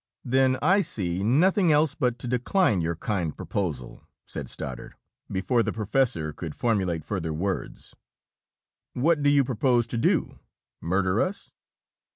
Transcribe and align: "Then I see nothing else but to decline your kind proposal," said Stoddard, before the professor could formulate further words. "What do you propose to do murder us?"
"Then 0.25 0.57
I 0.63 0.81
see 0.81 1.23
nothing 1.23 1.71
else 1.71 1.93
but 1.93 2.17
to 2.17 2.27
decline 2.27 2.81
your 2.81 2.95
kind 2.95 3.37
proposal," 3.37 4.07
said 4.25 4.49
Stoddard, 4.49 4.95
before 5.31 5.61
the 5.61 5.71
professor 5.71 6.33
could 6.33 6.55
formulate 6.55 7.05
further 7.05 7.31
words. 7.31 7.93
"What 8.93 9.21
do 9.21 9.29
you 9.29 9.43
propose 9.43 9.85
to 9.85 9.99
do 9.99 10.39
murder 10.81 11.21
us?" 11.21 11.51